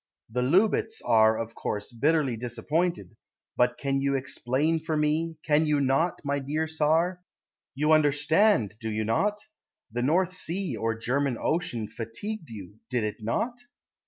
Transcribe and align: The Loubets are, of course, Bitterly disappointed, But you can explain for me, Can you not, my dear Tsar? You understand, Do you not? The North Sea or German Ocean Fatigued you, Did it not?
The 0.31 0.41
Loubets 0.41 0.99
are, 1.05 1.37
of 1.37 1.53
course, 1.53 1.91
Bitterly 1.91 2.35
disappointed, 2.35 3.15
But 3.55 3.75
you 3.85 4.09
can 4.13 4.17
explain 4.17 4.79
for 4.79 4.97
me, 4.97 5.35
Can 5.45 5.67
you 5.67 5.79
not, 5.79 6.21
my 6.23 6.39
dear 6.39 6.65
Tsar? 6.67 7.21
You 7.75 7.91
understand, 7.91 8.73
Do 8.79 8.89
you 8.89 9.05
not? 9.05 9.37
The 9.91 10.01
North 10.01 10.33
Sea 10.33 10.75
or 10.75 10.95
German 10.97 11.37
Ocean 11.39 11.85
Fatigued 11.87 12.49
you, 12.49 12.79
Did 12.89 13.03
it 13.03 13.17
not? 13.19 13.59